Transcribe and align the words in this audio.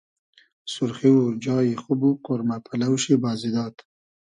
سورخی 0.73 1.09
و 1.19 1.39
جای 1.45 1.69
خوب 1.83 1.99
و 2.07 2.11
قۉرمۂ 2.25 2.57
پئلۆ 2.65 2.89
شی 3.03 3.15
بازی 3.23 3.51
داد 3.55 3.75